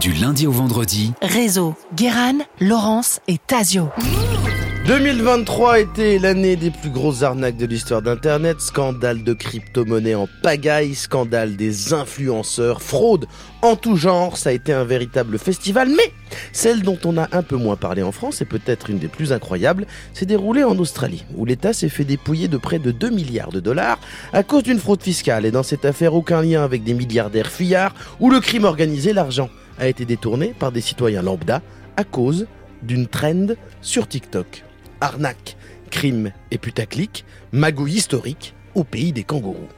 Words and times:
Du 0.00 0.12
lundi 0.12 0.46
au 0.46 0.52
vendredi. 0.52 1.14
Réseau, 1.22 1.74
Guéran, 1.94 2.38
Laurence 2.60 3.20
et 3.28 3.38
Tazio. 3.38 3.88
2023 4.86 5.80
était 5.80 6.18
l'année 6.18 6.54
des 6.54 6.70
plus 6.70 6.90
grosses 6.90 7.22
arnaques 7.22 7.56
de 7.56 7.64
l'histoire 7.64 8.02
d'Internet. 8.02 8.60
Scandale 8.60 9.24
de 9.24 9.32
crypto-monnaie 9.32 10.14
en 10.14 10.28
pagaille, 10.42 10.94
scandale 10.94 11.56
des 11.56 11.94
influenceurs, 11.94 12.82
fraude 12.82 13.26
en 13.62 13.74
tout 13.74 13.96
genre. 13.96 14.36
Ça 14.36 14.50
a 14.50 14.52
été 14.52 14.72
un 14.74 14.84
véritable 14.84 15.38
festival. 15.38 15.88
Mais 15.88 16.12
celle 16.52 16.82
dont 16.82 16.98
on 17.04 17.16
a 17.16 17.28
un 17.32 17.42
peu 17.42 17.56
moins 17.56 17.76
parlé 17.76 18.02
en 18.02 18.12
France 18.12 18.42
et 18.42 18.44
peut-être 18.44 18.90
une 18.90 18.98
des 18.98 19.08
plus 19.08 19.32
incroyables 19.32 19.86
s'est 20.12 20.26
déroulée 20.26 20.62
en 20.62 20.78
Australie, 20.78 21.24
où 21.36 21.46
l'État 21.46 21.72
s'est 21.72 21.88
fait 21.88 22.04
dépouiller 22.04 22.48
de 22.48 22.58
près 22.58 22.78
de 22.78 22.90
2 22.90 23.10
milliards 23.10 23.50
de 23.50 23.60
dollars 23.60 23.98
à 24.34 24.42
cause 24.42 24.62
d'une 24.62 24.78
fraude 24.78 25.02
fiscale. 25.02 25.46
Et 25.46 25.50
dans 25.50 25.62
cette 25.62 25.86
affaire, 25.86 26.14
aucun 26.14 26.42
lien 26.42 26.62
avec 26.62 26.84
des 26.84 26.94
milliardaires 26.94 27.50
fuyards 27.50 27.94
ou 28.20 28.30
le 28.30 28.40
crime 28.40 28.64
organisé, 28.64 29.14
l'argent 29.14 29.48
a 29.78 29.88
été 29.88 30.04
détourné 30.04 30.54
par 30.58 30.72
des 30.72 30.80
citoyens 30.80 31.22
lambda 31.22 31.62
à 31.96 32.04
cause 32.04 32.46
d'une 32.82 33.06
trend 33.06 33.54
sur 33.80 34.06
TikTok 34.08 34.64
arnaque, 35.00 35.56
crime 35.90 36.32
et 36.50 36.58
putaclic, 36.58 37.24
magouille 37.52 37.94
historique 37.94 38.54
au 38.74 38.84
pays 38.84 39.12
des 39.12 39.24
kangourous. 39.24 39.68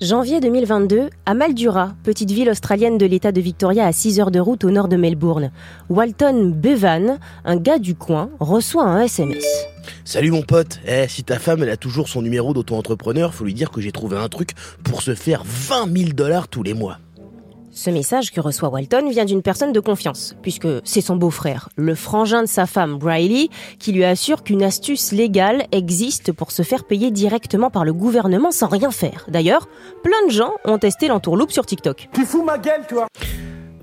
Janvier 0.00 0.38
2022, 0.38 1.10
à 1.26 1.34
Maldura, 1.34 1.94
petite 2.04 2.30
ville 2.30 2.50
australienne 2.50 2.98
de 2.98 3.06
l'état 3.06 3.32
de 3.32 3.40
Victoria 3.40 3.84
à 3.84 3.92
6 3.92 4.20
heures 4.20 4.30
de 4.30 4.38
route 4.38 4.62
au 4.62 4.70
nord 4.70 4.86
de 4.86 4.96
Melbourne, 4.96 5.50
Walton 5.88 6.52
Bevan, 6.54 7.18
un 7.44 7.56
gars 7.56 7.80
du 7.80 7.96
coin, 7.96 8.30
reçoit 8.38 8.84
un 8.84 9.00
SMS. 9.02 9.44
Salut 10.04 10.30
mon 10.30 10.42
pote, 10.42 10.78
eh, 10.86 11.08
si 11.08 11.24
ta 11.24 11.40
femme 11.40 11.64
elle 11.64 11.70
a 11.70 11.76
toujours 11.76 12.08
son 12.08 12.22
numéro 12.22 12.54
d'auto-entrepreneur, 12.54 13.34
faut 13.34 13.44
lui 13.44 13.54
dire 13.54 13.72
que 13.72 13.80
j'ai 13.80 13.90
trouvé 13.90 14.16
un 14.16 14.28
truc 14.28 14.52
pour 14.84 15.02
se 15.02 15.16
faire 15.16 15.42
20 15.44 15.92
000 15.92 16.10
dollars 16.12 16.46
tous 16.46 16.62
les 16.62 16.74
mois. 16.74 16.98
Ce 17.80 17.90
message 17.90 18.32
que 18.32 18.40
reçoit 18.40 18.70
Walton 18.70 19.08
vient 19.08 19.24
d'une 19.24 19.40
personne 19.40 19.70
de 19.70 19.78
confiance, 19.78 20.34
puisque 20.42 20.66
c'est 20.82 21.00
son 21.00 21.14
beau-frère, 21.14 21.68
le 21.76 21.94
frangin 21.94 22.42
de 22.42 22.48
sa 22.48 22.66
femme, 22.66 22.98
Briley, 22.98 23.50
qui 23.78 23.92
lui 23.92 24.02
assure 24.02 24.42
qu'une 24.42 24.64
astuce 24.64 25.12
légale 25.12 25.64
existe 25.70 26.32
pour 26.32 26.50
se 26.50 26.64
faire 26.64 26.82
payer 26.82 27.12
directement 27.12 27.70
par 27.70 27.84
le 27.84 27.92
gouvernement 27.92 28.50
sans 28.50 28.66
rien 28.66 28.90
faire. 28.90 29.26
D'ailleurs, 29.28 29.68
plein 30.02 30.26
de 30.26 30.32
gens 30.32 30.54
ont 30.64 30.78
testé 30.78 31.06
l'entourloupe 31.06 31.52
sur 31.52 31.66
TikTok. 31.66 32.08
Tu 32.12 32.26
fous 32.26 32.42
ma 32.42 32.58
gueule, 32.58 32.84
toi 32.88 33.06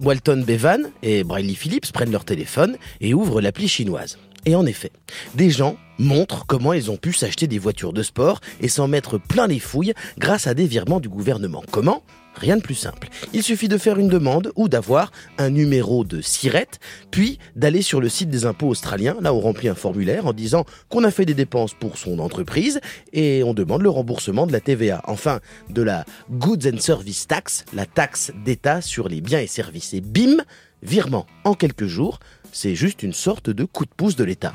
Walton 0.02 0.44
Bevan 0.46 0.90
et 1.02 1.24
Briley 1.24 1.54
Phillips 1.54 1.94
prennent 1.94 2.12
leur 2.12 2.26
téléphone 2.26 2.76
et 3.00 3.14
ouvrent 3.14 3.40
l'appli 3.40 3.70
chinoise. 3.70 4.18
Et 4.46 4.56
en 4.56 4.66
effet, 4.66 4.92
des 5.36 5.50
gens 5.50 5.78
montrent 6.00 6.46
comment 6.46 6.74
ils 6.74 6.92
ont 6.92 6.98
pu 6.98 7.14
s'acheter 7.14 7.48
des 7.48 7.60
voitures 7.60 7.94
de 7.94 8.04
sport 8.04 8.42
et 8.60 8.68
s'en 8.68 8.90
mettre 8.90 9.18
plein 9.18 9.48
les 9.48 9.60
fouilles 9.60 9.94
grâce 10.18 10.48
à 10.48 10.54
des 10.54 10.68
virements 10.68 11.00
du 11.00 11.08
gouvernement. 11.08 11.64
Comment? 11.72 12.04
Rien 12.36 12.58
de 12.58 12.62
plus 12.62 12.76
simple. 12.76 13.08
Il 13.34 13.44
suffit 13.44 13.68
de 13.68 13.78
faire 13.78 13.98
une 13.98 14.08
demande 14.08 14.52
ou 14.56 14.68
d'avoir 14.68 15.12
un 15.38 15.50
numéro 15.50 16.04
de 16.04 16.22
SIRET, 16.22 16.68
puis 17.12 17.40
d'aller 17.56 17.82
sur 17.82 18.02
le 18.02 18.10
site 18.10 18.30
des 18.30 18.46
impôts 18.46 18.68
australiens, 18.68 19.16
là 19.22 19.34
on 19.34 19.40
remplit 19.40 19.70
un 19.70 19.76
formulaire 19.76 20.26
en 20.26 20.34
disant 20.34 20.66
qu'on 20.90 21.04
a 21.04 21.12
fait 21.12 21.26
des 21.26 21.34
dépenses 21.34 21.74
pour 21.74 21.98
son 21.98 22.20
entreprise 22.20 22.80
et 23.14 23.44
on 23.44 23.54
demande 23.54 23.82
le 23.82 23.90
remboursement 23.90 24.48
de 24.48 24.52
la 24.52 24.60
TVA. 24.60 25.02
Enfin, 25.06 25.40
de 25.70 25.82
la 25.82 26.06
Goods 26.32 26.68
and 26.68 26.80
Service 26.80 27.28
Tax, 27.28 27.66
la 27.74 27.86
taxe 27.86 28.32
d'État 28.44 28.82
sur 28.82 29.08
les 29.08 29.22
biens 29.22 29.40
et 29.40 29.48
services. 29.48 29.94
Et 29.94 30.02
bim, 30.02 30.38
virement 30.84 31.26
en 31.44 31.54
quelques 31.54 31.88
jours. 31.88 32.20
C'est 32.52 32.76
juste 32.76 33.04
une 33.04 33.14
sorte 33.14 33.50
de 33.50 33.66
coup 33.66 33.86
de 33.86 33.92
pouce 33.96 34.16
de 34.16 34.24
l'État. 34.24 34.54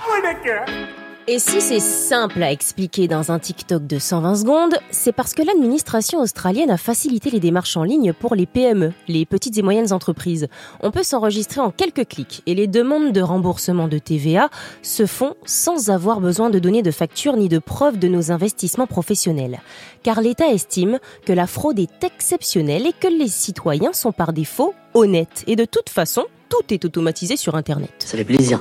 Et 1.28 1.38
si 1.38 1.60
c'est 1.60 1.80
simple 1.80 2.42
à 2.42 2.50
expliquer 2.50 3.06
dans 3.06 3.30
un 3.30 3.38
TikTok 3.38 3.86
de 3.86 3.98
120 3.98 4.36
secondes, 4.36 4.74
c'est 4.90 5.12
parce 5.12 5.34
que 5.34 5.42
l'administration 5.42 6.18
australienne 6.20 6.70
a 6.70 6.78
facilité 6.78 7.30
les 7.30 7.40
démarches 7.40 7.76
en 7.76 7.84
ligne 7.84 8.12
pour 8.12 8.34
les 8.34 8.46
PME, 8.46 8.92
les 9.06 9.26
petites 9.26 9.56
et 9.58 9.62
moyennes 9.62 9.92
entreprises. 9.92 10.48
On 10.80 10.90
peut 10.90 11.02
s'enregistrer 11.02 11.60
en 11.60 11.70
quelques 11.70 12.08
clics 12.08 12.42
et 12.46 12.54
les 12.54 12.66
demandes 12.66 13.12
de 13.12 13.20
remboursement 13.20 13.86
de 13.86 13.98
TVA 13.98 14.48
se 14.82 15.06
font 15.06 15.34
sans 15.44 15.90
avoir 15.90 16.20
besoin 16.20 16.48
de 16.48 16.58
donner 16.58 16.82
de 16.82 16.90
facture 16.90 17.36
ni 17.36 17.48
de 17.48 17.58
preuves 17.58 17.98
de 17.98 18.08
nos 18.08 18.32
investissements 18.32 18.86
professionnels. 18.86 19.60
Car 20.02 20.22
l'État 20.22 20.48
estime 20.48 20.98
que 21.26 21.34
la 21.34 21.46
fraude 21.46 21.78
est 21.78 22.02
exceptionnelle 22.02 22.86
et 22.86 22.94
que 22.98 23.08
les 23.08 23.28
citoyens 23.28 23.92
sont 23.92 24.12
par 24.12 24.32
défaut 24.32 24.74
honnêtes. 24.94 25.44
Et 25.46 25.54
de 25.54 25.66
toute 25.66 25.90
façon, 25.90 26.24
tout 26.48 26.74
est 26.74 26.84
automatisé 26.84 27.36
sur 27.36 27.54
Internet. 27.54 27.92
Ça 27.98 28.16
fait 28.16 28.24
plaisir. 28.24 28.60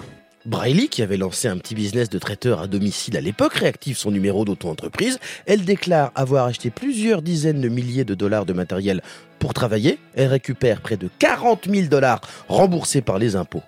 Briley, 0.50 0.88
qui 0.88 1.04
avait 1.04 1.16
lancé 1.16 1.48
un 1.48 1.60
petit 1.60 1.76
business 1.76 2.10
de 2.10 2.18
traiteur 2.18 2.60
à 2.60 2.66
domicile 2.66 3.16
à 3.16 3.22
l'époque, 3.22 3.54
réactive 3.54 3.96
son 3.96 4.10
numéro 4.10 4.46
d'auto-entreprise. 4.46 5.20
Elle 5.46 5.64
déclare 5.64 6.12
avoir 6.16 6.46
acheté 6.46 6.72
plusieurs 6.72 7.22
dizaines 7.22 7.62
de 7.62 7.70
milliers 7.70 8.04
de 8.04 8.16
dollars 8.16 8.48
de 8.48 8.54
matériel 8.54 9.04
pour 9.38 9.54
travailler. 9.54 10.00
Elle 10.16 10.30
récupère 10.30 10.82
près 10.82 10.98
de 10.98 11.08
40 11.20 11.68
000 11.70 11.88
dollars 11.88 12.22
remboursés 12.48 13.02
par 13.02 13.20
les 13.20 13.36
impôts. 13.36 13.62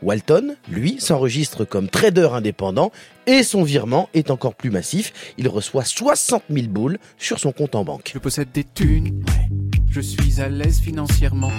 Walton, 0.00 0.56
lui, 0.70 0.96
s'enregistre 1.00 1.66
comme 1.66 1.90
trader 1.90 2.30
indépendant 2.32 2.92
et 3.26 3.42
son 3.42 3.62
virement 3.62 4.08
est 4.14 4.30
encore 4.30 4.54
plus 4.54 4.70
massif. 4.70 5.34
Il 5.36 5.48
reçoit 5.48 5.84
60 5.84 6.44
000 6.48 6.68
boules 6.68 6.98
sur 7.18 7.40
son 7.40 7.52
compte 7.52 7.74
en 7.74 7.84
banque. 7.84 8.10
Je 8.14 8.18
possède 8.18 8.50
des 8.52 8.64
thunes. 8.64 9.22
Je 9.90 10.00
suis 10.00 10.40
à 10.40 10.48
l'aise 10.48 10.80
financièrement. 10.80 11.52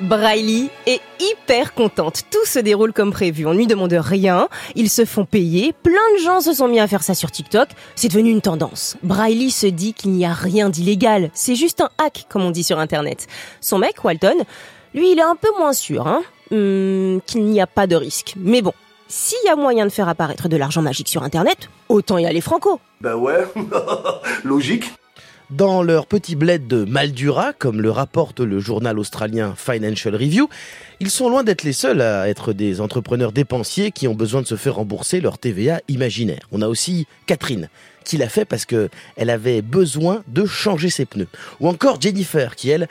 Briley 0.00 0.70
est 0.86 1.00
hyper 1.20 1.74
contente. 1.74 2.22
Tout 2.30 2.44
se 2.46 2.58
déroule 2.58 2.92
comme 2.92 3.12
prévu. 3.12 3.46
On 3.46 3.52
ne 3.52 3.58
lui 3.58 3.66
demande 3.66 3.92
rien. 3.92 4.48
Ils 4.74 4.90
se 4.90 5.04
font 5.04 5.24
payer. 5.24 5.72
Plein 5.82 5.92
de 6.18 6.22
gens 6.22 6.40
se 6.40 6.52
sont 6.52 6.68
mis 6.68 6.80
à 6.80 6.88
faire 6.88 7.02
ça 7.02 7.14
sur 7.14 7.30
TikTok. 7.30 7.68
C'est 7.94 8.08
devenu 8.08 8.30
une 8.30 8.40
tendance. 8.40 8.96
Briley 9.02 9.50
se 9.50 9.66
dit 9.66 9.94
qu'il 9.94 10.10
n'y 10.10 10.26
a 10.26 10.32
rien 10.32 10.68
d'illégal. 10.68 11.30
C'est 11.32 11.54
juste 11.54 11.80
un 11.80 11.90
hack, 11.98 12.26
comme 12.28 12.42
on 12.42 12.50
dit 12.50 12.64
sur 12.64 12.78
Internet. 12.78 13.26
Son 13.60 13.78
mec, 13.78 14.02
Walton, 14.02 14.36
lui, 14.94 15.12
il 15.12 15.18
est 15.18 15.22
un 15.22 15.36
peu 15.36 15.48
moins 15.58 15.72
sûr, 15.72 16.06
hein, 16.06 16.22
hum, 16.50 17.20
qu'il 17.26 17.44
n'y 17.44 17.60
a 17.60 17.66
pas 17.66 17.86
de 17.86 17.96
risque. 17.96 18.34
Mais 18.36 18.62
bon, 18.62 18.72
s'il 19.08 19.38
y 19.44 19.48
a 19.48 19.56
moyen 19.56 19.86
de 19.86 19.92
faire 19.92 20.08
apparaître 20.08 20.48
de 20.48 20.56
l'argent 20.56 20.82
magique 20.82 21.08
sur 21.08 21.22
Internet, 21.22 21.68
autant 21.88 22.18
y 22.18 22.26
aller 22.26 22.40
franco. 22.40 22.80
Bah 23.00 23.16
ouais, 23.16 23.44
logique. 24.44 24.92
Dans 25.50 25.82
leur 25.82 26.06
petit 26.06 26.36
bled 26.36 26.66
de 26.66 26.84
Maldura, 26.84 27.52
comme 27.52 27.82
le 27.82 27.90
rapporte 27.90 28.40
le 28.40 28.60
journal 28.60 28.98
australien 28.98 29.52
Financial 29.54 30.14
Review, 30.14 30.48
ils 31.00 31.10
sont 31.10 31.28
loin 31.28 31.44
d'être 31.44 31.64
les 31.64 31.74
seuls 31.74 32.00
à 32.00 32.30
être 32.30 32.54
des 32.54 32.80
entrepreneurs 32.80 33.30
dépensiers 33.30 33.92
qui 33.92 34.08
ont 34.08 34.14
besoin 34.14 34.40
de 34.40 34.46
se 34.46 34.56
faire 34.56 34.76
rembourser 34.76 35.20
leur 35.20 35.36
TVA 35.36 35.82
imaginaire. 35.88 36.48
On 36.50 36.62
a 36.62 36.66
aussi 36.66 37.06
Catherine, 37.26 37.68
qui 38.06 38.16
l'a 38.16 38.30
fait 38.30 38.46
parce 38.46 38.64
que 38.64 38.88
elle 39.16 39.28
avait 39.28 39.60
besoin 39.60 40.24
de 40.28 40.46
changer 40.46 40.88
ses 40.88 41.04
pneus. 41.04 41.28
Ou 41.60 41.68
encore 41.68 42.00
Jennifer, 42.00 42.56
qui 42.56 42.70
elle 42.70 42.88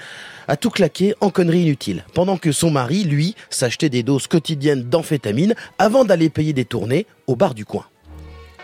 a 0.48 0.56
tout 0.56 0.70
claqué 0.70 1.16
en 1.22 1.32
conneries 1.32 1.64
inutiles, 1.64 2.06
pendant 2.14 2.38
que 2.38 2.52
son 2.52 2.70
mari, 2.70 3.04
lui, 3.04 3.34
s'achetait 3.50 3.90
des 3.90 4.04
doses 4.04 4.28
quotidiennes 4.28 4.84
d'amphétamine 4.84 5.56
avant 5.80 6.06
d'aller 6.06 6.30
payer 6.30 6.54
des 6.54 6.66
tournées 6.66 7.08
au 7.26 7.36
bar 7.36 7.56
du 7.56 7.66
coin. 7.66 7.88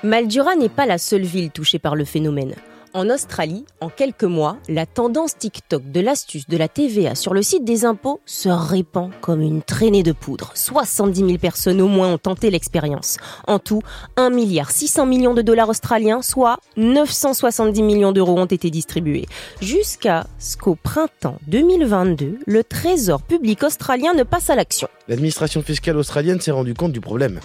Maldura 0.03 0.55
n'est 0.55 0.69
pas 0.69 0.85
la 0.85 0.99
seule 0.99 1.23
ville 1.23 1.49
touchée 1.49 1.79
par 1.79 1.95
le 1.95 2.05
phénomène. 2.05 2.53
En 2.95 3.07
Australie, 3.11 3.65
en 3.81 3.89
quelques 3.89 4.23
mois, 4.23 4.57
la 4.67 4.87
tendance 4.87 5.37
TikTok 5.37 5.91
de 5.91 5.99
l'astuce 5.99 6.47
de 6.47 6.57
la 6.57 6.67
TVA 6.67 7.13
sur 7.13 7.35
le 7.35 7.43
site 7.43 7.63
des 7.63 7.85
impôts 7.85 8.19
se 8.25 8.49
répand 8.49 9.11
comme 9.21 9.41
une 9.41 9.61
traînée 9.61 10.01
de 10.01 10.11
poudre. 10.11 10.51
70 10.55 11.19
000 11.19 11.37
personnes 11.37 11.81
au 11.81 11.87
moins 11.87 12.11
ont 12.11 12.17
tenté 12.17 12.49
l'expérience. 12.49 13.17
En 13.45 13.59
tout, 13.59 13.83
1 14.17 14.31
milliard 14.31 14.71
600 14.71 15.05
millions 15.05 15.35
de 15.35 15.43
dollars 15.43 15.69
australiens, 15.69 16.23
soit 16.23 16.57
970 16.77 17.83
millions 17.83 18.11
d'euros 18.11 18.39
ont 18.39 18.45
été 18.45 18.71
distribués. 18.71 19.27
Jusqu'à 19.61 20.25
ce 20.39 20.57
qu'au 20.57 20.73
printemps 20.73 21.37
2022, 21.45 22.39
le 22.47 22.63
Trésor 22.63 23.21
public 23.21 23.61
australien 23.61 24.15
ne 24.15 24.23
passe 24.23 24.49
à 24.49 24.55
l'action. 24.55 24.87
L'administration 25.07 25.61
fiscale 25.61 25.97
australienne 25.97 26.41
s'est 26.41 26.51
rendue 26.51 26.73
compte 26.73 26.91
du 26.91 27.01
problème. 27.01 27.39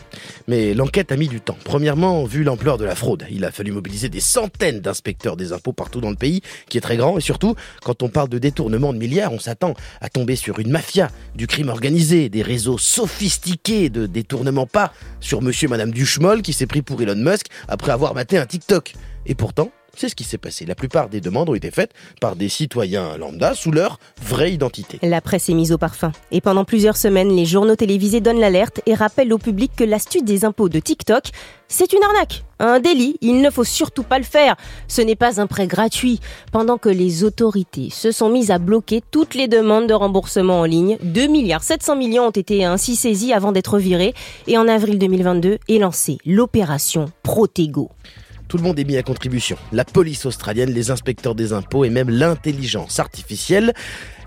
Mais 0.48 0.72
l'enquête 0.74 1.12
a 1.12 1.16
mis 1.16 1.28
du 1.28 1.40
temps. 1.40 1.56
Premièrement, 1.64 2.24
vu 2.24 2.44
l'ampleur 2.44 2.78
de 2.78 2.84
la 2.84 2.94
fraude, 2.94 3.26
il 3.30 3.44
a 3.44 3.50
fallu 3.50 3.72
mobiliser 3.72 4.08
des 4.08 4.20
centaines 4.20 4.80
d'inspecteurs 4.80 5.33
des 5.36 5.52
impôts 5.52 5.72
partout 5.72 6.00
dans 6.00 6.10
le 6.10 6.16
pays, 6.16 6.40
qui 6.68 6.78
est 6.78 6.80
très 6.80 6.96
grand. 6.96 7.18
Et 7.18 7.20
surtout, 7.20 7.54
quand 7.82 8.02
on 8.02 8.08
parle 8.08 8.28
de 8.28 8.38
détournement 8.38 8.92
de 8.92 8.98
milliards, 8.98 9.32
on 9.32 9.38
s'attend 9.38 9.74
à 10.00 10.08
tomber 10.08 10.36
sur 10.36 10.58
une 10.58 10.70
mafia, 10.70 11.08
du 11.34 11.46
crime 11.46 11.68
organisé, 11.68 12.28
des 12.28 12.42
réseaux 12.42 12.78
sophistiqués 12.78 13.90
de 13.90 14.06
détournement 14.06 14.66
pas 14.66 14.92
sur 15.20 15.42
monsieur 15.42 15.66
et 15.66 15.70
madame 15.70 15.92
Duchemol 15.92 16.42
qui 16.42 16.52
s'est 16.52 16.66
pris 16.66 16.82
pour 16.82 17.00
Elon 17.00 17.16
Musk 17.16 17.46
après 17.68 17.92
avoir 17.92 18.14
maté 18.14 18.38
un 18.38 18.46
TikTok. 18.46 18.94
Et 19.26 19.34
pourtant, 19.34 19.70
c'est 19.96 20.08
ce 20.08 20.14
qui 20.14 20.24
s'est 20.24 20.38
passé. 20.38 20.66
La 20.66 20.74
plupart 20.74 21.08
des 21.08 21.20
demandes 21.20 21.48
ont 21.48 21.54
été 21.54 21.70
faites 21.70 21.92
par 22.20 22.36
des 22.36 22.48
citoyens 22.48 23.16
lambda 23.16 23.54
sous 23.54 23.70
leur 23.70 23.98
vraie 24.22 24.52
identité. 24.52 24.98
La 25.02 25.20
presse 25.20 25.48
est 25.48 25.54
mise 25.54 25.72
au 25.72 25.78
parfum. 25.78 26.12
Et 26.30 26.40
pendant 26.40 26.64
plusieurs 26.64 26.96
semaines, 26.96 27.34
les 27.34 27.46
journaux 27.46 27.76
télévisés 27.76 28.20
donnent 28.20 28.40
l'alerte 28.40 28.80
et 28.86 28.94
rappellent 28.94 29.32
au 29.32 29.38
public 29.38 29.72
que 29.76 29.84
l'astuce 29.84 30.24
des 30.24 30.44
impôts 30.44 30.68
de 30.68 30.78
TikTok, 30.78 31.24
c'est 31.68 31.92
une 31.92 32.02
arnaque, 32.04 32.44
un 32.60 32.78
délit. 32.78 33.16
Il 33.20 33.40
ne 33.40 33.50
faut 33.50 33.64
surtout 33.64 34.02
pas 34.02 34.18
le 34.18 34.24
faire. 34.24 34.56
Ce 34.86 35.02
n'est 35.02 35.16
pas 35.16 35.40
un 35.40 35.46
prêt 35.46 35.66
gratuit. 35.66 36.20
Pendant 36.52 36.78
que 36.78 36.88
les 36.88 37.24
autorités 37.24 37.88
se 37.90 38.12
sont 38.12 38.28
mises 38.28 38.50
à 38.50 38.58
bloquer 38.58 39.02
toutes 39.10 39.34
les 39.34 39.48
demandes 39.48 39.88
de 39.88 39.94
remboursement 39.94 40.60
en 40.60 40.64
ligne, 40.64 40.98
2 41.02 41.26
milliards 41.26 41.62
700 41.62 41.96
millions 41.96 42.26
ont 42.26 42.30
été 42.30 42.64
ainsi 42.64 42.96
saisis 42.96 43.32
avant 43.32 43.52
d'être 43.52 43.78
virés. 43.78 44.14
Et 44.46 44.58
en 44.58 44.68
avril 44.68 44.98
2022 44.98 45.58
est 45.68 45.78
lancée 45.78 46.18
l'opération 46.24 47.06
Protego. 47.22 47.90
Tout 48.48 48.56
le 48.56 48.62
monde 48.62 48.78
est 48.78 48.84
mis 48.84 48.96
à 48.96 49.02
contribution. 49.02 49.56
La 49.72 49.84
police 49.84 50.26
australienne, 50.26 50.70
les 50.70 50.90
inspecteurs 50.90 51.34
des 51.34 51.52
impôts 51.52 51.84
et 51.84 51.90
même 51.90 52.10
l'intelligence 52.10 53.00
artificielle. 53.00 53.72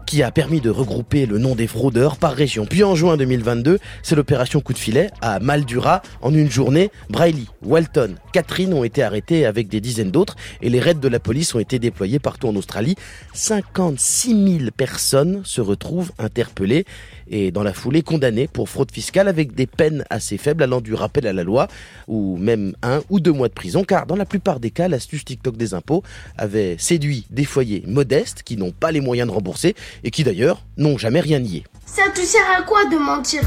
Qui 0.08 0.24
a 0.24 0.32
permis 0.32 0.62
de 0.62 0.70
regrouper 0.70 1.26
le 1.26 1.38
nom 1.38 1.54
des 1.54 1.68
fraudeurs 1.68 2.16
par 2.16 2.32
région. 2.34 2.66
Puis 2.66 2.84
en 2.84 2.96
juin 2.96 3.18
2022, 3.18 3.78
c'est 4.02 4.16
l'opération 4.16 4.62
coup 4.62 4.72
de 4.72 4.78
filet 4.78 5.12
à 5.22 5.42
Maldura. 5.42 6.02
En 6.22 6.34
une 6.34 6.50
journée, 6.50 6.92
Briley, 7.10 7.44
Walton, 7.62 8.16
Catherine 8.32 8.74
ont 8.74 8.86
été 8.86 9.04
arrêtés 9.04 9.46
avec 9.46 9.68
des 9.68 9.82
dizaines 9.82 10.10
d'autres 10.10 10.38
et 10.62 10.70
les 10.70 10.80
raids 10.80 10.94
de 10.94 11.08
la 11.10 11.20
police 11.20 11.54
ont 11.54 11.60
été 11.60 11.78
déployés 11.78 12.20
partout 12.20 12.48
en 12.48 12.56
Australie. 12.56 12.96
56 13.34 14.60
000 14.60 14.72
personnes 14.76 15.42
se 15.44 15.60
retrouvent 15.60 16.14
interpellées 16.20 16.86
et 17.30 17.52
dans 17.52 17.64
la 17.64 17.74
foulée 17.74 18.02
condamnées 18.02 18.48
pour 18.48 18.70
fraude 18.70 18.92
fiscale 18.92 19.28
avec 19.28 19.54
des 19.54 19.68
peines 19.68 20.06
assez 20.10 20.38
faibles 20.38 20.64
allant 20.64 20.80
du 20.80 20.94
rappel 20.94 21.28
à 21.28 21.34
la 21.34 21.44
loi 21.44 21.68
ou 22.08 22.38
même 22.38 22.74
un 22.82 23.02
ou 23.10 23.20
deux 23.20 23.34
mois 23.34 23.50
de 23.50 23.54
prison 23.54 23.84
car 23.84 24.06
dans 24.06 24.16
la 24.16 24.26
plupart 24.26 24.62
des 24.62 24.72
cas 24.72 24.88
l'astuce 24.88 25.26
TikTok 25.26 25.58
des 25.58 25.74
impôts 25.74 26.04
avait 26.38 26.78
séduit 26.78 27.26
des 27.30 27.44
foyers 27.44 27.84
modestes 27.86 28.44
qui 28.44 28.56
n'ont 28.56 28.72
pas 28.72 28.92
les 28.94 29.02
moyens 29.02 29.28
de 29.28 29.34
rembourser 29.34 29.76
et 30.04 30.12
qui 30.12 30.24
d'ailleurs 30.24 30.64
n'ont 30.78 30.98
jamais 30.98 31.20
rien 31.20 31.40
nié. 31.40 31.64
Ça 31.86 32.10
te 32.14 32.22
sert 32.22 32.50
à 32.58 32.62
quoi 32.62 32.86
de 32.86 32.98
mentir? 32.98 33.42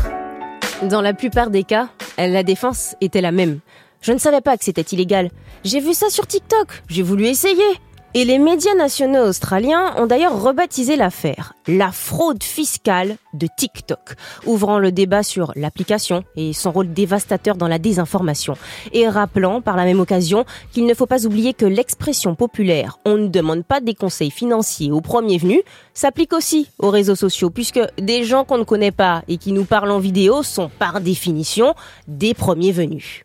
Dans 0.82 1.02
la 1.02 1.12
plupart 1.14 1.50
des 1.50 1.64
cas, 1.64 1.88
la 2.18 2.42
défense 2.42 2.94
était 3.00 3.20
la 3.20 3.32
même. 3.32 3.60
Je 4.00 4.12
ne 4.12 4.18
savais 4.18 4.40
pas 4.40 4.56
que 4.56 4.64
c'était 4.64 4.80
illégal. 4.80 5.30
J'ai 5.64 5.80
vu 5.80 5.92
ça 5.92 6.08
sur 6.08 6.26
TikTok, 6.26 6.82
j'ai 6.88 7.02
voulu 7.02 7.26
essayer. 7.26 7.62
Et 8.12 8.24
les 8.24 8.40
médias 8.40 8.74
nationaux 8.74 9.22
australiens 9.22 9.94
ont 9.96 10.06
d'ailleurs 10.06 10.42
rebaptisé 10.42 10.96
l'affaire 10.96 11.54
la 11.68 11.92
fraude 11.92 12.42
fiscale 12.42 13.16
de 13.34 13.46
TikTok, 13.56 14.16
ouvrant 14.46 14.80
le 14.80 14.90
débat 14.90 15.22
sur 15.22 15.52
l'application 15.54 16.24
et 16.34 16.52
son 16.52 16.72
rôle 16.72 16.92
dévastateur 16.92 17.54
dans 17.54 17.68
la 17.68 17.78
désinformation, 17.78 18.56
et 18.92 19.08
rappelant 19.08 19.60
par 19.60 19.76
la 19.76 19.84
même 19.84 20.00
occasion 20.00 20.44
qu'il 20.72 20.86
ne 20.86 20.94
faut 20.94 21.06
pas 21.06 21.24
oublier 21.24 21.54
que 21.54 21.66
l'expression 21.66 22.34
populaire 22.34 22.98
on 23.04 23.16
ne 23.16 23.28
demande 23.28 23.64
pas 23.64 23.80
des 23.80 23.94
conseils 23.94 24.32
financiers 24.32 24.90
au 24.90 25.00
premier 25.00 25.38
venu 25.38 25.60
s'applique 25.94 26.32
aussi 26.32 26.68
aux 26.80 26.90
réseaux 26.90 27.14
sociaux, 27.14 27.50
puisque 27.50 27.80
des 27.96 28.24
gens 28.24 28.44
qu'on 28.44 28.58
ne 28.58 28.64
connaît 28.64 28.90
pas 28.90 29.22
et 29.28 29.36
qui 29.36 29.52
nous 29.52 29.64
parlent 29.64 29.92
en 29.92 30.00
vidéo 30.00 30.42
sont 30.42 30.68
par 30.80 31.00
définition 31.00 31.74
des 32.08 32.34
premiers 32.34 32.72
venus. 32.72 33.24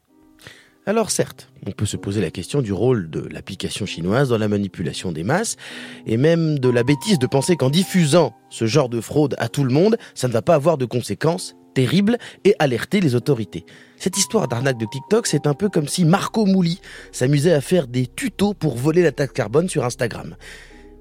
Alors 0.88 1.10
certes, 1.10 1.50
on 1.66 1.72
peut 1.72 1.88
se 1.88 1.98
poser 1.98 2.22
la 2.22 2.30
question 2.30 2.62
du 2.62 2.72
rôle 2.72 3.10
de 3.10 3.22
l'application 3.32 3.88
chinoise 3.88 4.30
dans 4.30 4.38
la 4.38 4.48
manipulation 4.48 5.12
des 5.12 5.24
masses, 5.24 5.58
et 6.06 6.16
même 6.16 6.60
de 6.60 6.70
la 6.70 6.84
bêtise 6.84 7.18
de 7.18 7.26
penser 7.26 7.56
qu'en 7.56 7.72
diffusant 7.72 8.36
ce 8.52 8.68
genre 8.68 8.88
de 8.88 9.02
fraude 9.02 9.36
à 9.40 9.50
tout 9.50 9.64
le 9.64 9.74
monde, 9.74 9.98
ça 10.14 10.28
ne 10.28 10.34
va 10.34 10.44
pas 10.44 10.54
avoir 10.54 10.78
de 10.78 10.86
conséquences 10.86 11.56
terribles 11.74 12.20
et 12.44 12.54
alerter 12.60 13.02
les 13.02 13.16
autorités. 13.16 13.66
Cette 13.98 14.18
histoire 14.18 14.48
d'arnaque 14.48 14.78
de 14.78 14.86
TikTok, 14.86 15.26
c'est 15.26 15.48
un 15.48 15.56
peu 15.56 15.70
comme 15.70 15.88
si 15.88 16.06
Marco 16.06 16.46
Mouli 16.46 16.80
s'amusait 17.12 17.54
à 17.54 17.62
faire 17.62 17.88
des 17.88 18.06
tutos 18.06 18.54
pour 18.54 18.78
voler 18.78 19.02
la 19.02 19.12
taxe 19.12 19.34
carbone 19.34 19.68
sur 19.68 19.86
Instagram. 19.86 20.36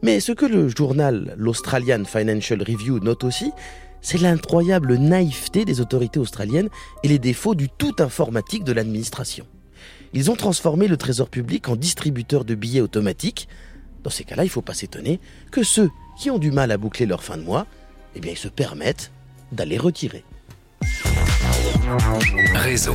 Mais 0.03 0.19
ce 0.19 0.33
que 0.33 0.47
le 0.47 0.69
journal 0.69 1.35
l'Australian 1.37 2.05
Financial 2.07 2.61
Review 2.61 3.01
note 3.01 3.23
aussi, 3.23 3.53
c'est 4.01 4.19
l'incroyable 4.19 4.97
naïveté 4.97 5.67
des 5.67 5.83
autorités 5.83 6.19
australiennes 6.19 6.71
et 7.03 7.09
les 7.09 7.19
défauts 7.19 7.55
du 7.55 7.69
tout 7.69 7.95
informatique 7.99 8.65
de 8.65 8.73
l'administration. 8.73 9.47
Ils 10.17 10.31
ont 10.31 10.37
transformé 10.37 10.87
le 10.87 10.97
trésor 10.97 11.29
public 11.29 11.69
en 11.69 11.75
distributeur 11.75 12.45
de 12.45 12.55
billets 12.55 12.81
automatiques. 12.81 13.49
Dans 14.05 14.11
ces 14.11 14.23
cas-là, 14.23 14.45
il 14.45 14.47
ne 14.47 14.53
faut 14.53 14.63
pas 14.63 14.73
s'étonner 14.73 15.19
que 15.51 15.65
ceux 15.65 15.91
qui 16.17 16.31
ont 16.31 16.39
du 16.39 16.53
mal 16.53 16.71
à 16.71 16.79
boucler 16.79 17.05
leur 17.05 17.25
fin 17.25 17.37
de 17.37 17.43
mois, 17.43 17.67
eh 18.15 18.21
bien, 18.21 18.31
ils 18.31 18.39
se 18.39 18.47
permettent 18.47 19.11
d'aller 19.51 19.77
retirer. 19.77 20.25
Réseau. 22.55 22.95